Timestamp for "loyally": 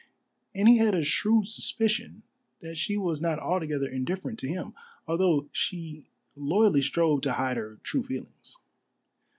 6.35-6.81